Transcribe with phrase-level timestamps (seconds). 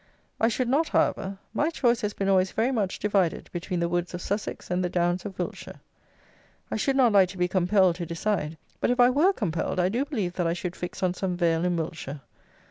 [0.39, 4.15] I should not, however: my choice has been always very much divided between the woods
[4.15, 5.79] of Sussex and the downs of Wiltshire.
[6.71, 9.89] I should not like to be compelled to decide; but if I were compelled, I
[9.89, 12.21] do believe that I should fix on some vale in Wiltshire.